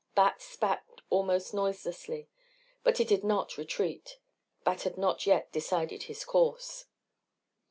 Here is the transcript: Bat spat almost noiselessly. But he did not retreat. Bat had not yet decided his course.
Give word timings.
Bat 0.15 0.41
spat 0.41 0.83
almost 1.11 1.53
noiselessly. 1.53 2.27
But 2.81 2.97
he 2.97 3.03
did 3.03 3.23
not 3.23 3.55
retreat. 3.55 4.17
Bat 4.63 4.81
had 4.81 4.97
not 4.97 5.27
yet 5.27 5.51
decided 5.51 6.05
his 6.05 6.25
course. 6.25 6.85